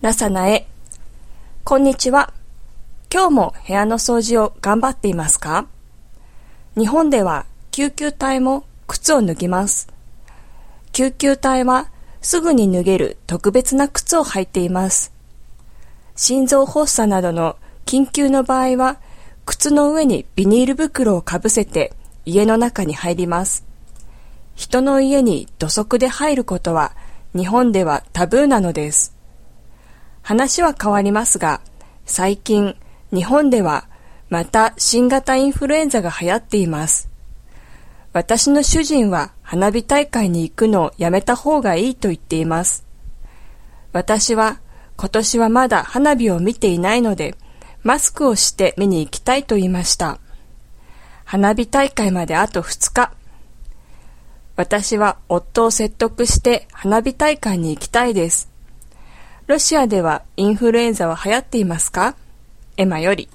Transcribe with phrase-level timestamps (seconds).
[0.00, 0.68] ラサナへ。
[1.64, 2.32] こんにちは。
[3.12, 5.66] 今日も部屋の掃除を頑張っていますか？
[6.76, 9.88] 日本では救急隊も靴を脱ぎます。
[10.92, 11.90] 救急隊は
[12.20, 15.12] すぐに脱げる特別な靴を履いています。
[16.14, 18.98] 心臓発作などの緊急の場合は、
[19.46, 21.92] 靴の上にビニール袋をかぶせて
[22.24, 23.64] 家の中に入ります。
[24.54, 26.92] 人の家に土足で入ることは
[27.34, 29.17] 日本ではタブーなのです。
[30.28, 31.62] 話は変わりますが、
[32.04, 32.76] 最近
[33.14, 33.88] 日本では
[34.28, 37.08] また新型インフルエンザが流行っています。
[38.12, 42.84] 私の主人は花火大会に行くのをやめた方がいいと言っています。
[43.94, 44.60] 私は
[44.98, 47.34] 今年はまだ花火を見ていないので、
[47.82, 50.18] マスクをして見に行きたいと言いました。
[51.24, 53.12] 花火大会まであと2日。
[54.56, 58.57] 私は夫を説得して花火大会に行きたいです。
[59.48, 62.14] ロシアではインフルエンザは流行っていますか？
[62.76, 63.30] エマより。